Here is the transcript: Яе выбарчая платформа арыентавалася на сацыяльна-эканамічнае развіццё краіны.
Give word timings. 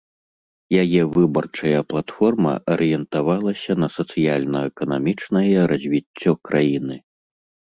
Яе 0.83 1.01
выбарчая 1.15 1.81
платформа 1.93 2.53
арыентавалася 2.75 3.71
на 3.83 3.87
сацыяльна-эканамічнае 3.99 5.57
развіццё 5.75 6.31
краіны. 6.51 6.95